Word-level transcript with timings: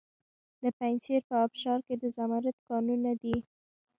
د 0.61 0.63
پنجشیر 0.77 1.21
په 1.29 1.35
ابشار 1.45 1.79
کې 1.87 1.95
د 2.01 2.03
زمرد 2.15 2.55
کانونه 2.67 3.11
دي. 3.21 3.35